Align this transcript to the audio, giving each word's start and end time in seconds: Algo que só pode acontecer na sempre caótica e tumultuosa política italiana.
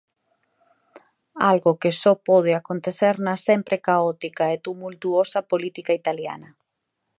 Algo 1.51 1.71
que 1.81 1.91
só 2.01 2.13
pode 2.29 2.51
acontecer 2.55 3.15
na 3.27 3.35
sempre 3.47 3.75
caótica 3.87 4.45
e 4.55 4.57
tumultuosa 4.67 5.39
política 5.51 5.91
italiana. 6.01 6.49